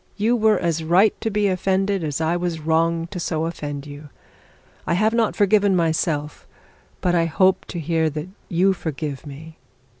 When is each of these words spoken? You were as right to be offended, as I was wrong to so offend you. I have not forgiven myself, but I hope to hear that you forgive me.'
You 0.17 0.35
were 0.35 0.57
as 0.57 0.83
right 0.83 1.13
to 1.21 1.29
be 1.29 1.47
offended, 1.47 2.03
as 2.03 2.19
I 2.19 2.35
was 2.35 2.59
wrong 2.59 3.05
to 3.11 3.19
so 3.19 3.45
offend 3.45 3.85
you. 3.85 4.09
I 4.87 4.95
have 4.95 5.13
not 5.13 5.35
forgiven 5.35 5.75
myself, 5.75 6.47
but 7.01 7.13
I 7.13 7.25
hope 7.25 7.65
to 7.65 7.79
hear 7.79 8.09
that 8.09 8.29
you 8.49 8.73
forgive 8.73 9.27
me.' 9.27 9.59